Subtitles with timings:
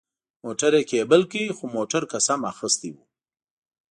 [0.45, 2.97] موټر یې کېبل کړ، خو موټر قسم اخیستی و.